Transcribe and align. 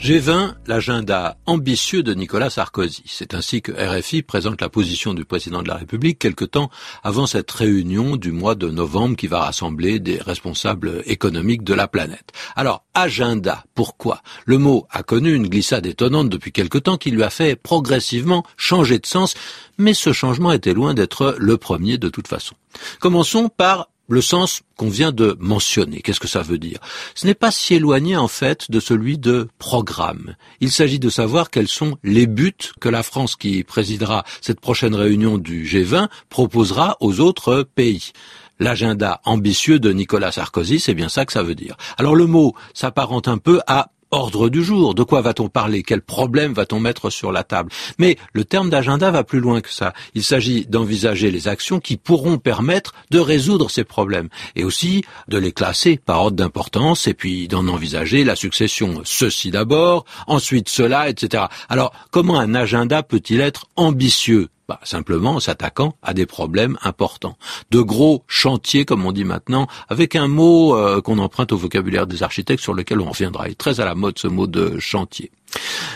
G20, 0.00 0.54
l'agenda 0.68 1.36
ambitieux 1.44 2.04
de 2.04 2.14
Nicolas 2.14 2.50
Sarkozy. 2.50 3.02
C'est 3.06 3.34
ainsi 3.34 3.62
que 3.62 3.72
RFI 3.72 4.22
présente 4.22 4.60
la 4.60 4.68
position 4.68 5.12
du 5.12 5.24
président 5.24 5.60
de 5.60 5.66
la 5.66 5.74
République 5.74 6.20
quelque 6.20 6.44
temps 6.44 6.70
avant 7.02 7.26
cette 7.26 7.50
réunion 7.50 8.14
du 8.14 8.30
mois 8.30 8.54
de 8.54 8.70
novembre 8.70 9.16
qui 9.16 9.26
va 9.26 9.40
rassembler 9.40 9.98
des 9.98 10.18
responsables 10.18 11.02
économiques 11.06 11.64
de 11.64 11.74
la 11.74 11.88
planète. 11.88 12.30
Alors, 12.54 12.84
agenda, 12.94 13.64
pourquoi? 13.74 14.22
Le 14.46 14.58
mot 14.58 14.86
a 14.90 15.02
connu 15.02 15.34
une 15.34 15.48
glissade 15.48 15.84
étonnante 15.84 16.28
depuis 16.28 16.52
quelque 16.52 16.78
temps 16.78 16.96
qui 16.96 17.10
lui 17.10 17.24
a 17.24 17.30
fait 17.30 17.56
progressivement 17.56 18.44
changer 18.56 19.00
de 19.00 19.06
sens, 19.06 19.34
mais 19.78 19.94
ce 19.94 20.12
changement 20.12 20.52
était 20.52 20.74
loin 20.74 20.94
d'être 20.94 21.34
le 21.38 21.56
premier 21.56 21.98
de 21.98 22.08
toute 22.08 22.28
façon. 22.28 22.54
Commençons 23.00 23.48
par 23.48 23.88
le 24.08 24.20
sens 24.20 24.62
qu'on 24.76 24.88
vient 24.88 25.12
de 25.12 25.36
mentionner. 25.38 26.00
Qu'est-ce 26.00 26.20
que 26.20 26.28
ça 26.28 26.42
veut 26.42 26.58
dire? 26.58 26.78
Ce 27.14 27.26
n'est 27.26 27.34
pas 27.34 27.50
si 27.50 27.74
éloigné 27.74 28.16
en 28.16 28.28
fait 28.28 28.70
de 28.70 28.80
celui 28.80 29.18
de 29.18 29.48
programme. 29.58 30.34
Il 30.60 30.70
s'agit 30.70 30.98
de 30.98 31.10
savoir 31.10 31.50
quels 31.50 31.68
sont 31.68 31.98
les 32.02 32.26
buts 32.26 32.54
que 32.80 32.88
la 32.88 33.02
France 33.02 33.36
qui 33.36 33.64
présidera 33.64 34.24
cette 34.40 34.60
prochaine 34.60 34.94
réunion 34.94 35.38
du 35.38 35.64
G20 35.64 36.08
proposera 36.28 36.96
aux 37.00 37.20
autres 37.20 37.62
pays 37.62 38.12
l'agenda 38.60 39.20
ambitieux 39.24 39.78
de 39.78 39.92
Nicolas 39.92 40.32
Sarkozy, 40.32 40.80
c'est 40.80 40.94
bien 40.94 41.08
ça 41.08 41.24
que 41.24 41.32
ça 41.32 41.42
veut 41.42 41.54
dire. 41.54 41.76
Alors 41.96 42.16
le 42.16 42.26
mot 42.26 42.54
s'apparente 42.74 43.28
un 43.28 43.38
peu 43.38 43.60
à 43.66 43.90
ordre 44.10 44.48
du 44.48 44.62
jour. 44.62 44.94
De 44.94 45.02
quoi 45.02 45.20
va-t-on 45.20 45.48
parler? 45.48 45.82
Quel 45.82 46.00
problème 46.00 46.52
va-t-on 46.52 46.80
mettre 46.80 47.10
sur 47.10 47.32
la 47.32 47.44
table? 47.44 47.70
Mais 47.98 48.16
le 48.32 48.44
terme 48.44 48.70
d'agenda 48.70 49.10
va 49.10 49.24
plus 49.24 49.40
loin 49.40 49.60
que 49.60 49.70
ça. 49.70 49.92
Il 50.14 50.24
s'agit 50.24 50.66
d'envisager 50.66 51.30
les 51.30 51.48
actions 51.48 51.80
qui 51.80 51.96
pourront 51.96 52.38
permettre 52.38 52.94
de 53.10 53.18
résoudre 53.18 53.70
ces 53.70 53.84
problèmes 53.84 54.28
et 54.56 54.64
aussi 54.64 55.04
de 55.28 55.38
les 55.38 55.52
classer 55.52 55.98
par 56.04 56.20
ordre 56.20 56.36
d'importance 56.36 57.06
et 57.06 57.14
puis 57.14 57.48
d'en 57.48 57.68
envisager 57.68 58.24
la 58.24 58.36
succession. 58.36 59.02
Ceci 59.04 59.50
d'abord, 59.50 60.04
ensuite 60.26 60.68
cela, 60.68 61.08
etc. 61.08 61.44
Alors, 61.68 61.92
comment 62.10 62.38
un 62.38 62.54
agenda 62.54 63.02
peut-il 63.02 63.40
être 63.40 63.66
ambitieux? 63.76 64.48
Bah, 64.68 64.78
simplement 64.82 65.36
en 65.36 65.40
s'attaquant 65.40 65.94
à 66.02 66.12
des 66.12 66.26
problèmes 66.26 66.76
importants. 66.82 67.38
De 67.70 67.80
gros 67.80 68.22
chantiers, 68.26 68.84
comme 68.84 69.06
on 69.06 69.12
dit 69.12 69.24
maintenant, 69.24 69.66
avec 69.88 70.14
un 70.14 70.28
mot 70.28 70.76
euh, 70.76 71.00
qu'on 71.00 71.18
emprunte 71.18 71.52
au 71.52 71.56
vocabulaire 71.56 72.06
des 72.06 72.22
architectes 72.22 72.62
sur 72.62 72.74
lequel 72.74 73.00
on 73.00 73.08
reviendra. 73.08 73.48
Il 73.48 73.52
est 73.52 73.54
très 73.54 73.80
à 73.80 73.86
la 73.86 73.94
mode 73.94 74.18
ce 74.18 74.28
mot 74.28 74.46
de 74.46 74.78
chantier. 74.78 75.30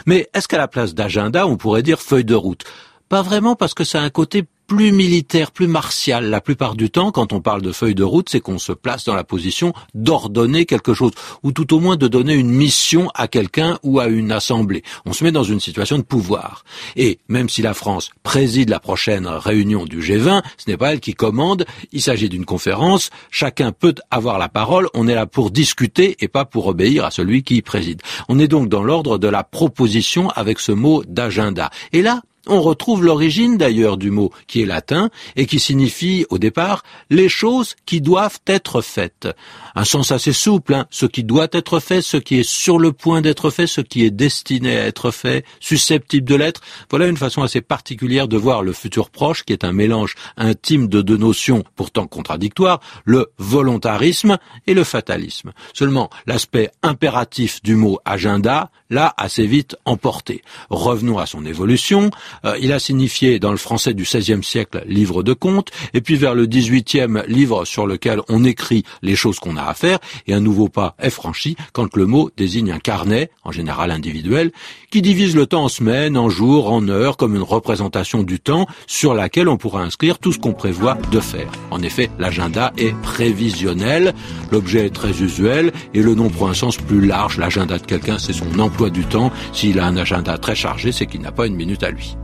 Mais 0.07 0.31
est-ce 0.33 0.49
qu'à 0.49 0.57
la 0.57 0.69
place 0.69 0.95
d'agenda, 0.95 1.47
on 1.47 1.59
pourrait 1.59 1.83
dire 1.83 2.01
feuille 2.01 2.25
de 2.25 2.35
route? 2.35 2.65
Pas 3.11 3.21
vraiment 3.21 3.57
parce 3.57 3.75
que 3.75 3.85
ça 3.85 4.01
a 4.01 4.05
un 4.05 4.09
côté 4.09 4.45
plus 4.75 4.91
militaire, 4.91 5.51
plus 5.53 5.67
martial. 5.67 6.31
La 6.31 6.41
plupart 6.41 6.77
du 6.77 6.89
temps, 6.89 7.13
quand 7.13 7.35
on 7.35 7.43
parle 7.43 7.61
de 7.61 7.73
feuille 7.73 7.95
de 7.95 8.03
route, 8.03 8.31
c'est 8.31 8.41
qu'on 8.41 8.59
se 8.59 8.73
place 8.73 9.05
dans 9.05 9.15
la 9.15 9.23
position 9.23 9.75
d'ordonner 9.93 10.65
quelque 10.65 10.95
chose, 10.95 11.11
ou 11.43 11.53
tout 11.53 11.75
au 11.75 11.79
moins 11.79 11.97
de 11.97 12.09
donner 12.09 12.33
une 12.33 12.49
mission 12.49 13.11
à 13.15 13.29
quelqu'un 13.29 13.79
ou 13.83 14.01
à 14.01 14.07
une 14.07 14.33
assemblée. 14.33 14.83
On 15.05 15.13
se 15.13 15.25
met 15.25 15.31
dans 15.31 15.45
une 15.45 15.61
situation 15.61 15.99
de 15.99 16.03
pouvoir. 16.03 16.65
Et 16.97 17.19
même 17.29 17.51
si 17.51 17.61
la 17.61 17.75
France 17.75 18.13
préside 18.23 18.71
la 18.71 18.81
prochaine 18.81 19.27
réunion 19.27 19.85
du 19.85 20.01
G20, 20.01 20.41
ce 20.57 20.71
n'est 20.71 20.79
pas 20.79 20.95
elle 20.95 21.01
qui 21.01 21.13
commande, 21.13 21.67
il 21.93 22.01
s'agit 22.01 22.31
d'une 22.31 22.47
conférence, 22.47 23.11
chacun 23.31 23.73
peut 23.73 23.97
avoir 24.11 24.39
la 24.39 24.49
parole, 24.49 24.89
on 24.95 25.07
est 25.07 25.15
là 25.15 25.27
pour 25.27 25.51
discuter 25.51 26.17
et 26.21 26.29
pas 26.29 26.47
pour 26.47 26.67
obéir 26.67 27.05
à 27.05 27.11
celui 27.11 27.43
qui 27.43 27.61
préside. 27.61 28.01
On 28.31 28.39
est 28.39 28.49
donc 28.49 28.71
dans 28.71 28.83
l'ordre 28.83 29.19
de 29.19 29.29
la 29.29 29.45
proposition 29.45 30.31
avec 30.31 30.61
ce 30.61 30.73
mot 30.73 31.05
d'agenda. 31.05 31.69
Et 31.93 32.01
là, 32.01 32.23
on 32.49 32.61
retrouve 32.61 33.05
l'origine 33.05 33.57
d'ailleurs 33.57 33.97
du 33.97 34.11
mot 34.11 34.33
qui 34.47 34.63
est 34.63 34.67
latin 34.67 35.11
et 35.37 35.47
qui 35.47 35.61
signifie 35.61 36.27
au 36.29 36.39
départ 36.39 36.83
les 37.09 37.29
choses 37.29 37.77
qui 37.87 38.01
doivent 38.01 38.41
être 38.47 38.83
faites. 38.83 39.29
Un 39.75 39.85
sens 39.85 40.11
assez 40.11 40.33
souple, 40.33 40.75
hein. 40.75 40.87
ce 40.91 41.07
qui 41.07 41.25
doit 41.25 41.49
être 41.53 41.79
fait, 41.79 42.03
ce 42.03 42.17
qui 42.17 42.41
est 42.41 42.49
sur 42.49 42.79
le 42.79 42.93
point 42.93 43.21
d'être 43.21 43.51
fait, 43.51 43.67
ce 43.67 43.81
qui 43.81 44.05
est 44.05 44.11
destiné 44.11 44.77
à 44.77 44.87
être 44.87 45.11
fait, 45.11 45.45
susceptible 45.61 46.29
de 46.29 46.35
l'être. 46.35 46.61
Voilà 46.91 47.07
une 47.07 47.17
façon 47.17 47.43
assez 47.43 47.61
particulière 47.61 48.29
de 48.29 48.37
voir 48.37 48.63
le 48.63 48.73
futur 48.73 49.11
proche 49.11 49.45
qui 49.45 49.53
est 49.53 49.65
un 49.65 49.73
mélange 49.73 50.17
intime 50.37 50.89
de 50.89 51.01
deux 51.01 51.17
notions 51.17 51.63
pourtant 51.77 52.07
contradictoires, 52.07 52.81
le 53.05 53.31
volontarisme 53.39 54.39
et 54.67 54.75
le 54.75 54.85
fatalisme. 54.85 55.53
Seulement 55.75 56.11
l'aspect 56.27 56.71
impératif 56.83 57.63
du 57.63 57.77
mot 57.77 57.99
agenda 58.05 58.71
l'a 58.93 59.15
assez 59.17 59.47
vite 59.47 59.75
emporté. 59.87 60.43
Revenons 60.71 61.19
à 61.19 61.27
son 61.27 61.45
évolution. 61.47 62.11
Euh, 62.45 62.57
il 62.61 62.73
a 62.73 62.79
signifié 62.79 63.39
dans 63.39 63.51
le 63.51 63.57
français 63.57 63.95
du 63.95 64.05
XVIe 64.05 64.45
siècle 64.45 64.85
livre 64.87 65.23
de 65.23 65.33
comptes, 65.33 65.71
et 65.95 66.01
puis 66.01 66.17
vers 66.17 66.35
le 66.35 66.47
XVIIIe 66.47 67.23
livre 67.27 67.65
sur 67.65 67.87
lequel 67.87 68.21
on 68.29 68.45
écrit 68.45 68.85
les 69.01 69.17
choses 69.17 69.39
qu'on 69.39 69.57
a 69.57 69.63
à 69.63 69.75
faire, 69.75 69.99
et 70.27 70.35
un 70.35 70.41
nouveau 70.41 70.69
pas 70.69 70.95
est 71.01 71.11
franchi 71.11 71.57
quand 71.73 71.97
le 71.97 72.07
mot 72.07 72.31
désigne 72.37 72.71
un 72.71 72.79
carnet, 72.79 73.31
en 73.45 73.51
général 73.51 73.91
individuel, 73.91 74.53
qui 74.91 75.01
divise 75.01 75.35
le 75.35 75.47
temps 75.47 75.65
en 75.65 75.69
semaines, 75.69 76.19
en 76.19 76.29
jours, 76.29 76.71
en 76.71 76.87
heures, 76.89 77.17
comme 77.17 77.35
une 77.35 77.43
représentation 77.43 78.23
du 78.23 78.41
temps 78.41 78.67
sur 78.87 79.15
laquelle 79.15 79.49
on 79.49 79.57
pourra 79.57 79.83
inscrire 79.83 80.19
tout 80.19 80.33
ce 80.33 80.39
qu'on 80.39 80.53
prévoit 80.53 80.99
de 81.11 81.21
faire. 81.21 81.51
En 81.71 81.83
effet, 81.83 82.11
l'agenda 82.19 82.73
est 82.77 82.95
prévisionnel, 83.01 84.13
l'objet 84.51 84.87
est 84.87 84.95
très 84.95 85.23
usuel, 85.23 85.73
et 85.95 86.03
le 86.03 86.15
nom 86.15 86.29
prend 86.29 86.49
un 86.49 86.55
sens 86.55 86.77
plus 86.77 87.01
large. 87.07 87.39
L'agenda 87.39 87.79
de 87.79 87.87
quelqu'un, 87.87 88.19
c'est 88.19 88.35
son 88.35 88.59
emploi 88.59 88.82
du 88.91 89.05
temps. 89.05 89.31
S'il 89.53 89.79
a 89.79 89.87
un 89.87 89.97
agenda 89.97 90.39
très 90.39 90.55
chargé, 90.55 90.93
c'est 90.93 91.07
qu'il 91.07 91.21
n'a 91.21 91.33
pas 91.33 91.47
une 91.47 91.57
minute 91.57 91.83
à 91.83 91.91
lui. 91.91 92.17